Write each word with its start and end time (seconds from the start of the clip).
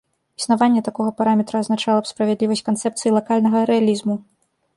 Існаванне 0.39 0.81
такога 0.87 1.11
параметра 1.19 1.55
азначала 1.65 1.99
б 2.07 2.11
справядлівасць 2.13 2.65
канцэпцыі 2.71 3.15
лакальнага 3.19 3.57
рэалізму. 3.73 4.15